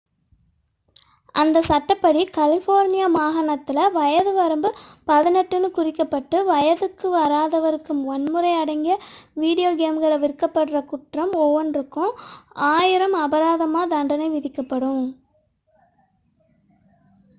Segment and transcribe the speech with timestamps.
[1.35, 4.69] "அந்த சட்டப்படி கலிஃபோர்னியா மாகாணத்தில் வயது வரம்பு
[5.07, 8.95] "18" என்று குறிக்கப்பட்டு வயதுக்கு வராதவருக்கு வன்முறை அடங்கிய
[9.35, 12.11] வீடியோ கேம்கள் விற்கப்படும் குற்றம் ஒவ்வொன்றுக்கும்
[12.65, 15.05] $1000 அபராதத் தண்டனை விதிக்கப்படும்.